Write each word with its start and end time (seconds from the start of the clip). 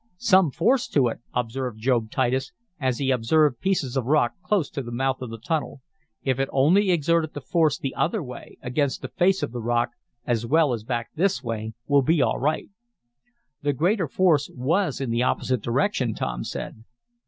"Some 0.17 0.49
force 0.49 0.87
to 0.87 1.09
it," 1.09 1.19
observed 1.31 1.79
Job 1.79 2.09
Titus, 2.09 2.53
as 2.79 2.97
he 2.97 3.11
observed 3.11 3.59
pieces 3.61 3.95
of 3.95 4.05
rock 4.05 4.31
close 4.43 4.67
to 4.71 4.81
the 4.81 4.91
mouth 4.91 5.21
of 5.21 5.29
the 5.29 5.37
tunnel. 5.37 5.81
"If 6.23 6.39
it 6.39 6.49
only 6.51 6.89
exerted 6.89 7.35
the 7.35 7.41
force 7.41 7.77
the 7.77 7.93
other 7.93 8.23
way, 8.23 8.57
against 8.63 9.03
the 9.03 9.09
face 9.09 9.43
of 9.43 9.51
the 9.51 9.61
rock, 9.61 9.91
as 10.25 10.43
well 10.43 10.73
as 10.73 10.83
back 10.83 11.11
this 11.13 11.43
way, 11.43 11.75
we'll 11.85 12.01
be 12.01 12.19
all 12.19 12.39
right." 12.39 12.69
"The 13.61 13.73
greater 13.73 14.07
force 14.07 14.49
was 14.51 14.99
in 15.01 15.11
the 15.11 15.21
opposite 15.21 15.61
direction," 15.61 16.15
Tom 16.15 16.45
said. 16.45 16.83